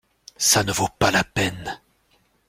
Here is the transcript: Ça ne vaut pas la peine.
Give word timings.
Ça 0.37 0.63
ne 0.63 0.71
vaut 0.71 0.89
pas 0.97 1.11
la 1.11 1.23
peine. 1.23 1.79